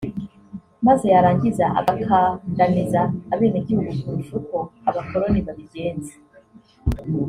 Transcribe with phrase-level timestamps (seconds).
[0.85, 3.01] maze yarangiza agakandamiza
[3.33, 4.57] abenegihugu kurusha uko
[4.89, 6.13] abakoloni babigenza